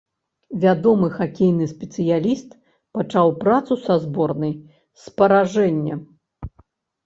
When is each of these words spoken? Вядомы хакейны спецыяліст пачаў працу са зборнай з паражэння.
Вядомы 0.61 1.09
хакейны 1.17 1.67
спецыяліст 1.73 2.49
пачаў 2.99 3.27
працу 3.45 3.73
са 3.85 4.01
зборнай 4.09 4.53
з 5.07 5.17
паражэння. 5.19 5.95